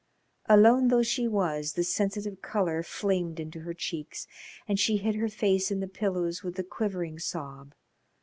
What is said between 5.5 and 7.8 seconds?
in the pillows with a quivering sob.